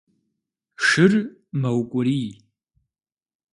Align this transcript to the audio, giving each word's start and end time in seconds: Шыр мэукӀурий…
Шыр 0.85 1.13
мэукӀурий… 1.61 2.29